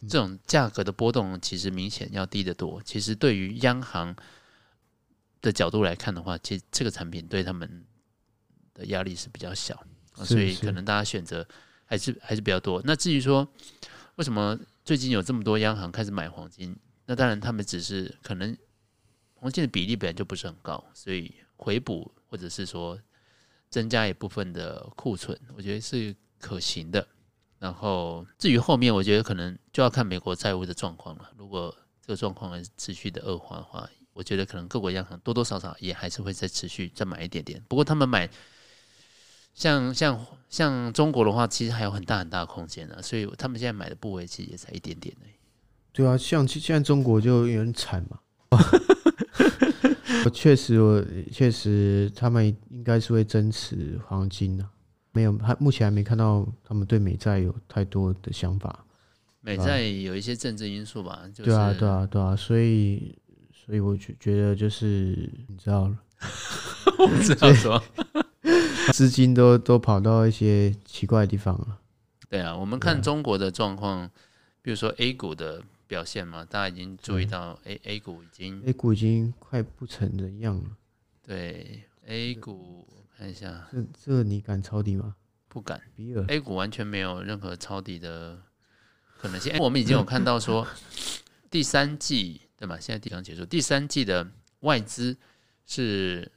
[0.09, 2.81] 这种价格的波动，其实明显要低得多。
[2.83, 4.17] 其实对于央行
[5.43, 7.85] 的角度来看的话，其实这个产品对他们
[8.75, 9.83] 的压力是比较小，
[10.17, 11.47] 所以可能大家选择
[11.85, 12.83] 还是还是比较多。
[12.85, 13.49] 那至于说
[14.17, 18.57] 为什么最近有这么多央行开始买黄金，那当然他们只是可能
[19.35, 23.01] 黄金的比例本来就不是很高，所以回补或者是说
[23.71, 26.15] 增加一部分的库存，我觉得是。
[26.41, 27.09] 可行的，
[27.59, 31.31] 然后至于后面，我觉得可能就要看美国债务的状况了。
[31.39, 37.65] 如果这个状况还是持续的恶化的话，我觉得可能各国央行多多少少也还是会再持续再买一点点。
[37.67, 38.29] 不过他们买
[39.55, 45.33] 像像像中国的话，其实还有很大很大的空间呢，所以他们现在买的部位其实也才一点点而已。
[45.93, 48.19] 对啊，像现在中国就有点惨嘛。
[50.25, 54.69] 我 确实，我确实他们应该是会增持黄金的。
[55.13, 58.85] 没有，还目前还没看到他们对美债有太多的想法。
[59.41, 61.23] 美债有一些政治因素吧？
[61.33, 63.17] 就是、对啊，对啊，对啊，所以，
[63.53, 65.97] 所以我觉觉得就是你知道了，
[66.99, 67.81] 我不知道说，
[68.93, 71.79] 资金都都跑到一些奇怪的地方了。
[72.29, 74.11] 对啊，我们看中国的状况，
[74.63, 80.77] 比如说 A 股的表现嘛，大家已经注意到 A A 股已经 A 股已经快不成人样了。
[81.23, 82.87] 对 A 股。
[83.17, 85.15] 看一下，这这你敢抄底吗？
[85.47, 85.81] 不敢。
[85.95, 88.37] 比尔 A 股完全没有任何抄底的
[89.17, 89.57] 可能性。
[89.61, 90.67] 我们已经有看到说，
[91.49, 92.77] 第三季对吧？
[92.81, 94.29] 现在第刚结束，第三季的
[94.61, 95.17] 外资
[95.65, 96.29] 是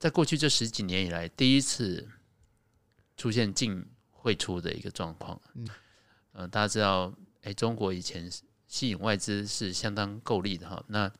[0.00, 2.08] 在过去这十几年以来第一次
[3.16, 5.40] 出现净汇出的一个状况。
[5.54, 5.68] 嗯，
[6.32, 8.28] 呃，大家知道，哎，中国以前
[8.66, 10.82] 吸引外资是相当够力的哈。
[10.88, 11.12] 那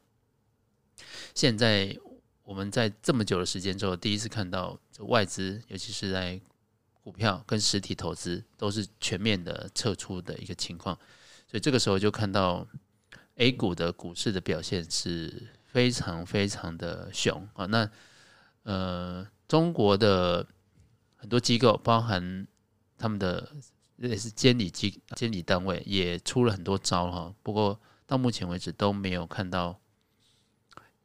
[1.33, 1.97] 现在。
[2.43, 6.41] 我们在这么久的时间之后，第一次看到外资，尤其是在
[7.01, 10.99] 股票跟实体投资都是全面的撤出的一个情况，
[11.47, 12.67] 所以这个时候就看到
[13.37, 17.67] A 股的股市的表现是非常非常的熊啊。
[17.67, 17.89] 那
[18.63, 20.47] 呃，中国的
[21.17, 22.47] 很多机构，包含
[22.99, 23.51] 他们的
[23.97, 29.81] 也是监理机监理单位也出了很多招哈，不过到目前为止都没有看到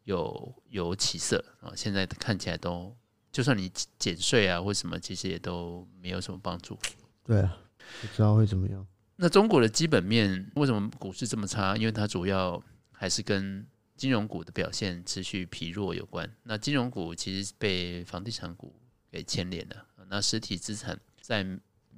[0.04, 1.72] 有有起色啊。
[1.76, 2.96] 现在看起来都，
[3.32, 6.78] 就算你减税啊或什么，其实也都没有什么帮助。
[7.24, 7.58] 对啊，
[8.02, 8.86] 不知道会怎么样。
[9.18, 11.78] 那中国的基本面为什么股市这么差？
[11.78, 16.30] 因为它主要还是跟金融股的表现持续疲弱有关。
[16.44, 18.74] 那金融股其实被房地产股
[19.12, 19.76] 给牵连了。
[20.10, 21.46] 那实体资产在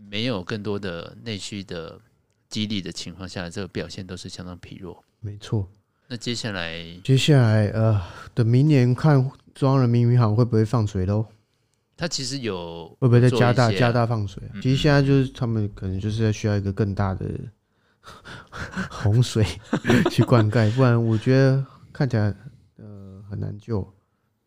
[0.09, 1.99] 没有更多的内需的
[2.47, 5.03] 激励的情况下，这个表现都是相当疲弱。
[5.19, 5.69] 没错。
[6.07, 8.01] 那接下来，接下来呃，
[8.33, 11.25] 等明年看中央人民银行会不会放水喽？
[11.97, 14.41] 它其实有会不会再加大加大放水？
[14.53, 17.27] 嗯、其实现在就是他们可能就是要需要一个更大的
[18.89, 19.43] 洪水
[20.09, 21.65] 去灌溉，不然我觉得
[21.97, 22.33] 看起来
[22.77, 23.87] 呃很难救，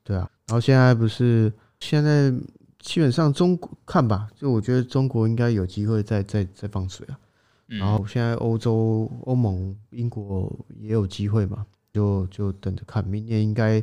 [0.05, 0.31] 对啊。
[0.47, 2.33] 然后现在不是现在
[2.79, 7.19] 基本上中国看吧，就我觉得中国应该有机会再再再放水啊。
[7.67, 13.83] 然后现在欧洲、欧盟、英国也有机会嘛，就就等着看，明年应该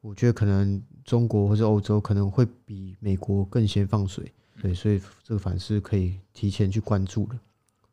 [0.00, 0.80] 我觉得可能。
[1.02, 7.36] 中国或者欧洲可能会比美国更先放水，对，所以这个反而是可以提前去关注的。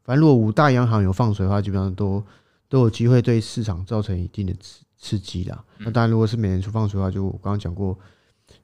[0.03, 2.23] 反正如果五大央行有放水的话，基本上都
[2.69, 5.63] 都有机会对市场造成一定的刺刺激啦。
[5.77, 7.97] 那当然，如果是美联储放水的话，就我刚刚讲过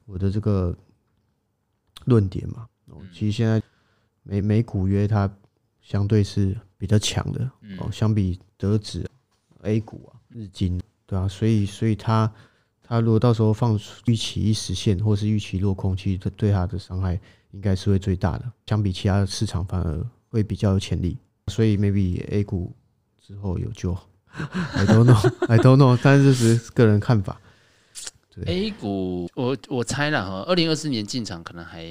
[0.05, 0.75] 我的这个
[2.05, 2.67] 论点嘛。
[3.13, 3.61] 其实现在
[4.23, 5.31] 美美股约它
[5.81, 9.09] 相对是比较强的哦，相比德指、
[9.61, 12.31] A 股啊、日经，对啊，所以所以它。
[12.85, 17.17] 它如果到时候放预期一实现，或是预期落空，其实对它的伤害
[17.51, 18.51] 应该是会最大的。
[18.67, 21.17] 相比其他的市场，反而会比较有潜力。
[21.47, 22.75] 所以 maybe A 股
[23.21, 23.97] 之后有救
[24.73, 27.39] ，I don't know，I don't know， 但是这是个人看法。
[28.33, 31.83] 对 A 股，我我猜了哈，二零二四年进场可能还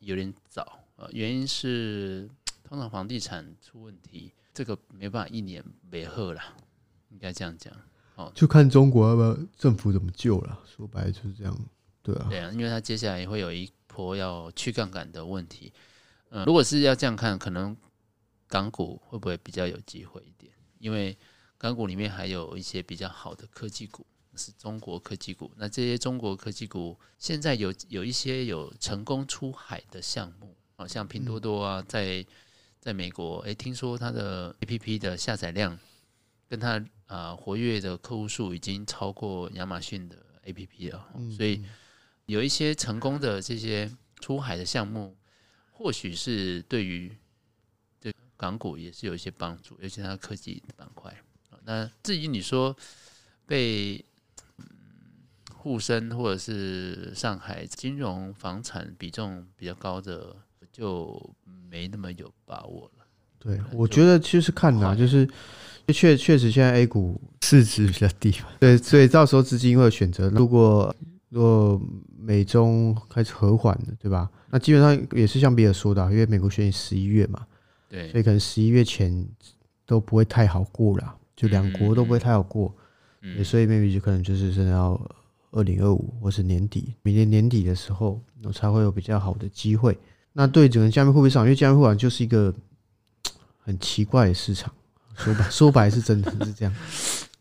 [0.00, 2.28] 有点早，呃原因是
[2.64, 6.40] 通常房地产出问题，这个没办法一年没贺了，
[7.10, 7.72] 应该这样讲。
[8.16, 10.58] 哦，就看中国要不要政府怎么救了。
[10.66, 11.56] 说白了就是这样，
[12.02, 15.72] 对啊，对啊，因为它接下来也会有一波要去杠杆的问题。
[16.30, 17.76] 嗯，如果是要这样看，可能
[18.48, 20.52] 港股会不会比较有机会一点？
[20.80, 21.16] 因为
[21.64, 24.04] 港股里面还有一些比较好的科技股，
[24.36, 25.50] 是中国科技股。
[25.56, 32.22] 那这些中国科技股现在有有一些有成功出海的项目，好像拼多多啊，在
[32.78, 35.78] 在美国，诶，听说它的 APP 的下载量
[36.48, 36.84] 跟它。
[37.06, 41.62] 啊，活跃的客户数已经超过亚马逊的 APP 了，所以
[42.24, 45.14] 有一些成功的这些出海的项目，
[45.70, 47.14] 或许是对于
[48.00, 51.14] 这港股也是有一些帮助，尤其它科技板块。
[51.64, 52.76] 那至于你说
[53.46, 54.04] 被
[55.52, 60.36] 沪深或者是上海金融房产比重比较高的，
[60.72, 61.34] 就
[61.70, 63.04] 没那么有把握了。
[63.38, 65.28] 对，我觉得其实看的就是。
[65.88, 70.30] 确确实，现在 A 股市值比较低，对，所以到时候资金会有选择。
[70.30, 70.96] 如果
[71.28, 71.78] 如果
[72.16, 74.30] 美中开始和缓了，对吧？
[74.48, 77.46] 那基本上也是像比尔说的，因为美国选举十一月嘛，
[77.86, 79.28] 对，所以可能十一月前
[79.84, 82.74] 都不会太好过了，就两国都不会太好过，
[83.22, 85.00] 嗯，所以 maybe 就可能就是真的要
[85.50, 89.98] 二零二五或是年底，明年年底的时候，我才会有比较好的机会。
[90.32, 92.52] 那对整个加密货币市场，因为加密货币就是一个
[93.58, 94.72] 很奇怪的市场。
[95.16, 96.74] 说白 说白是真的是这样，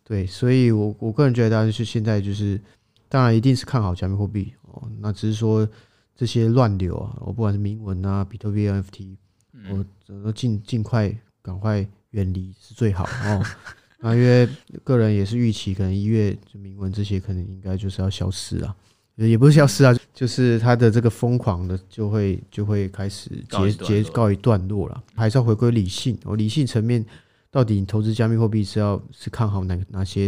[0.04, 2.62] 对，所以我我个人觉得，当然是现在就是，
[3.10, 4.88] 当然一定是看好加密货币哦。
[5.00, 5.68] 那只是说
[6.16, 9.18] 这些乱流啊，我不管是铭文啊、比特币、NFT，
[9.72, 9.84] 我
[10.24, 13.44] 都尽尽快赶快远离是最好哦。
[14.04, 14.48] 那因为
[14.84, 18.76] 个人也是预期，可能一月就铭文这些可能应该就是要消失了，
[19.16, 27.04] 也不是消失啊，就是它的这个疯狂的就会就会开始结结告一段落了，还是要回归理性哦，理性层面。
[27.50, 30.28] 到底你投资加密货币是要是看好哪哪些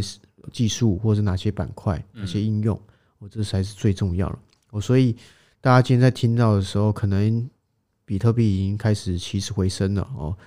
[0.54, 2.80] 技术，或者是哪些板块、哪些应用？
[3.18, 4.40] 我这才是最重要了。
[4.70, 5.16] 我所以
[5.60, 7.50] 大家今天在听到的时候，可能
[8.06, 10.38] 比特币已经开始起死回生了哦，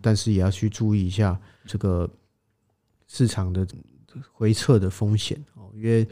[0.00, 2.08] 但是也要去注意一下这个
[3.12, 3.66] 市场的
[4.32, 6.06] 回撤的风险哦，因为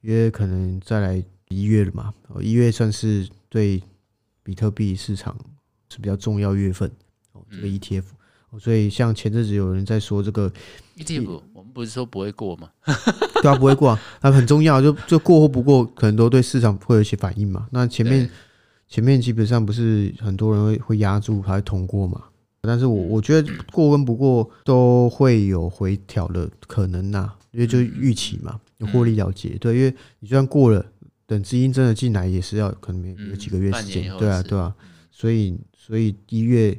[0.00, 3.82] 因为可能再来一月了嘛，一月算是对
[4.44, 5.36] 比特币市场
[5.90, 6.88] 是比较重要月份
[7.32, 8.04] 哦，这个 ETF。
[8.60, 10.50] 所以，像前阵子有人在说这个
[10.96, 12.70] ETF，我们不是说不会过吗？
[13.42, 17.68] 对啊，不会过啊，它很重要，就就过或不过，可能都对市场会有一些反应嘛。
[17.72, 18.30] 那前面
[18.88, 22.22] 前面基本上不是很多人会会压住它会通过嘛？
[22.66, 29.50] 但是我我觉得过跟不过都会有回调的可能呐，因为就预期嘛，有获利了结。
[29.58, 30.84] 对，因为你就算过了，
[31.26, 34.14] 等资金真的进来，也是要可能有几个月时间。
[34.18, 34.74] 对啊，对啊。
[35.10, 36.78] 所以所以一月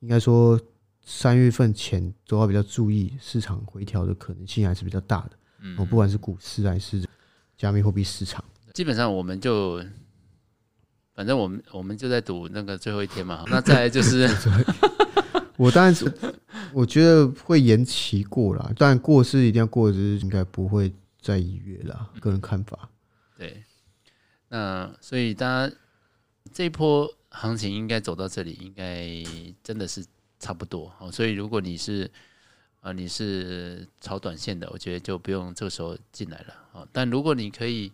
[0.00, 0.60] 应该说
[1.02, 5.30] 三月份前都要比较注意市场回调的可能性还是比较大的。
[5.62, 7.02] 嗯，不管是股市还是
[7.56, 9.82] 加密货币市场，基本上我们就
[11.14, 13.42] 反正我们我们就在赌那个最后一天嘛。
[13.48, 14.28] 那再来就是，
[15.58, 16.10] 我当然是
[16.72, 22.08] 我觉得会延期过啦，但过是一定要过，只是应该不会再一月啦。
[22.20, 22.88] 个人看法。
[23.36, 23.64] 对，
[24.48, 25.74] 那所以大家
[26.52, 29.06] 这一波行情应该走到这里，应该
[29.62, 30.06] 真的是
[30.38, 30.92] 差不多。
[31.12, 32.08] 所以如果你是
[32.80, 36.86] 啊，你是炒短线的，我觉得就不用这个时候进来了啊。
[36.92, 37.90] 但如果你可以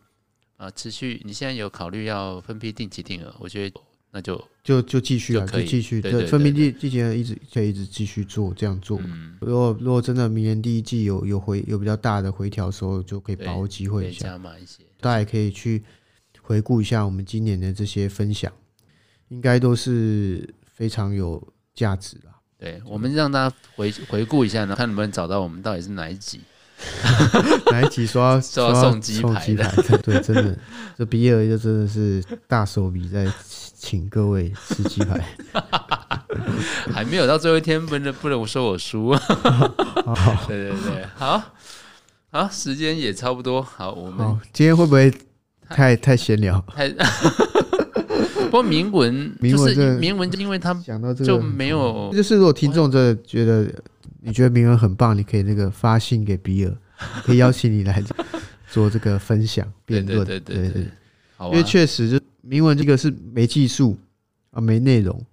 [0.59, 3.81] 啊持续，你现在有考虑要分批定期定额，我觉得
[4.17, 9.01] 那就就就继续啊，就继续对分批定定期一直可以一直继续做这样做。
[9.03, 14.85] 嗯，如果如果真的明年第一季有有回有比较大的回调的时候，就可以把握机会一下，加码一些。
[15.01, 15.83] 大家也可以去
[16.41, 18.53] 回顾一下我们今年的这些分享，
[19.31, 21.43] 应该都是非常有
[21.75, 22.29] 价值的。
[22.57, 26.41] 对，我们让大家回回顾一下呢，看能不能找到我们到底是哪一集，
[27.70, 29.99] 哪一集说要说要送鸡排的？
[30.03, 30.57] 对，真的，
[30.99, 33.27] 这比尔就真的是大手笔在
[33.77, 35.25] 请各位吃鸡排，
[36.93, 39.14] 还没有到最后一天，不能不能说我输。
[40.49, 41.43] 对对对，好，
[42.31, 45.12] 好，时间也差不多，好，我们今天会不会
[45.68, 46.64] 太太闲聊？
[46.75, 46.93] 太。
[48.45, 53.68] 不过铭文，就是铭文，就因为他讲到这个就没有，就是如果听众真的觉得
[54.25, 56.77] 你觉得铭文很棒，你可以那个发信给比尔，
[57.22, 58.03] 可以邀请你来
[58.70, 60.83] 做这个分享辩论，对对对对，
[61.47, 63.97] 因为确实就铭文这个是没技术
[64.51, 65.25] 啊，没内容，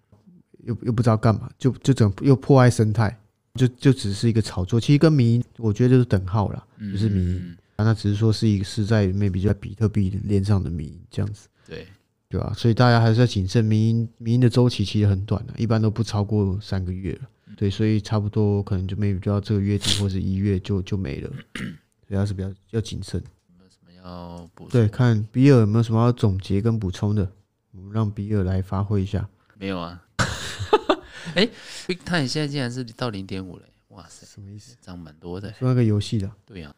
[0.66, 3.18] 又又不知道干嘛，就就整又破坏生态，
[3.56, 7.42] 就就只是一个炒作，其实跟迷我觉得就是等号了，就是迷，
[7.78, 11.88] 那只是说是一个是在 maybe 在比特币链上的迷这样子，对。
[12.30, 12.54] 对吧？
[12.56, 13.66] 所以大家还是要谨慎。
[13.66, 17.20] 民营民营的周期其实很短的，一般都不超过三个月了。
[17.58, 21.30] 对，所以差不多可能就 maybe 就到这个月底或者一月就就没了。
[22.08, 23.22] 所以还是比较要谨慎。
[23.22, 24.68] 有没有什么要补？
[24.70, 27.32] 对，看比尔有没有什么要总结跟补充的，
[27.72, 29.30] 我们让比尔来发挥一下。
[29.58, 30.04] 没有啊。
[31.36, 31.48] 哎
[31.88, 34.26] ，Bitcoin 现在竟然是到零点五了，哇塞！
[34.26, 34.76] 什么意思？
[34.82, 35.54] 涨蛮多的。
[35.54, 36.30] 说那个游戏的。
[36.46, 36.76] 对呀、啊，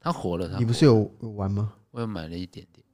[0.00, 0.58] 他火了，他。
[0.58, 1.74] 你不是有有玩吗？
[1.90, 2.84] 我有买了一点点。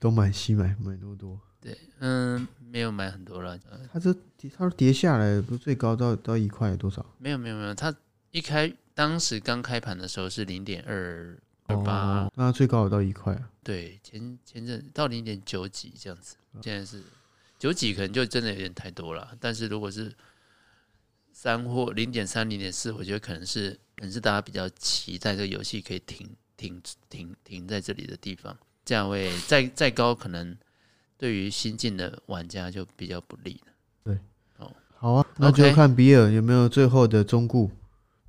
[0.00, 1.38] 东买西买，买那么多。
[1.60, 3.58] 对，嗯，没有买很多了。
[3.92, 7.04] 它这它说跌下来，不是最高到到一块多少？
[7.18, 7.94] 没有没有没有，它
[8.30, 13.50] 一开当时刚开盘的时候是零点二二八，那最高有到一块啊？
[13.62, 17.02] 对，前前阵到零点九几这样子，现在是
[17.58, 19.36] 九几，可能就真的有点太多了。
[19.40, 20.12] 但是如果是
[21.32, 28.56] 三或零点三、零点四，我觉得可能是可能是大家比较期待这个游戏可以停停停停在这里的地方。
[28.84, 30.56] 价位再再高，可能
[31.18, 33.72] 对于新进的玩家就比较不利了。
[34.04, 34.18] 对，
[34.58, 37.68] 哦，好啊，那就看比尔有没有最后的忠告。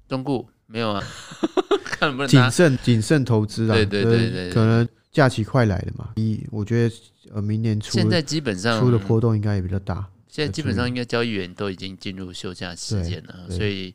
[0.08, 1.04] 忠告没有啊？
[1.86, 3.76] 看能不能谨慎谨慎投资啊？
[3.76, 6.14] 对对对对，可能假期快来了嘛。
[6.16, 6.96] 一，我觉得
[7.32, 10.10] 呃，明年初现在基本上出的波动应该也比较大。
[10.28, 13.94] 现在基本上应该交易员都已经进入休假时间了，所以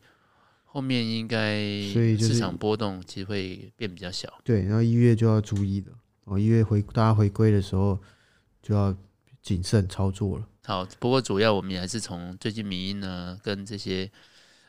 [0.64, 1.61] 后面应该
[2.18, 4.28] 市场波动其实会变比较小。
[4.42, 5.92] 对，然后一月就要注意了。
[6.24, 7.99] 哦，一月回大家回归的时候
[8.64, 8.96] 就要
[9.42, 10.44] 谨慎操作了。
[10.64, 14.10] 好，不过主要我们也还是从最近民音呢跟这些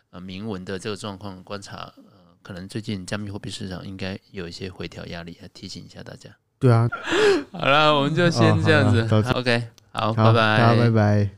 [0.10, 6.30] 呃铭文的这个状况观察，呃，可能最近加密货币市场应该有一些回调压力，来提醒一下大家。
[6.60, 6.90] 对啊，
[7.54, 9.08] 好了，我们就先这样子。
[9.10, 11.30] 哦、OK，好，好拜拜，大家拜拜。